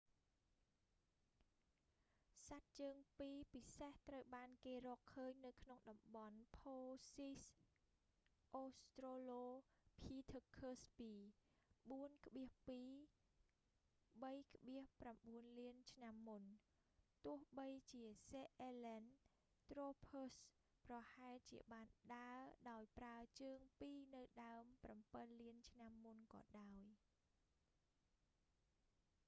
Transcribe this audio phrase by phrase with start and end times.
[2.47, 6.77] សត្វជើងពីរពិសេសត្រូវបានគេរកឃើញនៅក្នុងតំបន់ផូ
[7.11, 7.41] ស៊ីល
[8.55, 9.45] អូស្រ្តូឡូ
[10.01, 11.13] ភីធឺខឹសពី
[11.91, 12.83] 4,2-
[14.21, 16.43] 3,9 លានឆ្នាំមុន
[17.25, 19.03] ទោះបីជាសេអ៊ែលែន
[19.71, 20.31] ត្រូភឺស
[20.85, 24.65] ប្រហែលជាបានដើរដោយប្រើជើងពីរនៅដើម
[25.01, 26.81] 7 លានឆ្នាំមុនក៏ដោយ